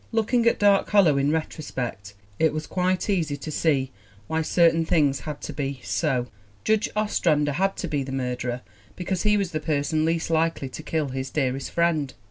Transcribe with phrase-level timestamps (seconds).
[0.11, 3.91] Looking at Dark Hollow in retrospect it is quite easy to see
[4.25, 6.25] why certain things had to be so.
[6.63, 8.61] Judge Ostrander had to be the murderer
[8.95, 12.15] because he was the person least likely to kill his dearest friend.